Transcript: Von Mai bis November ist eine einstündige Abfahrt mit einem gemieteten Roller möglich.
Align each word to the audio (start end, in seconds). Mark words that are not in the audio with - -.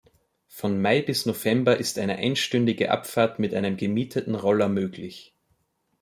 Von 0.47 0.81
Mai 0.81 1.03
bis 1.03 1.27
November 1.27 1.77
ist 1.77 1.99
eine 1.99 2.15
einstündige 2.15 2.89
Abfahrt 2.89 3.37
mit 3.37 3.53
einem 3.53 3.77
gemieteten 3.77 4.33
Roller 4.33 4.67
möglich. 4.67 5.35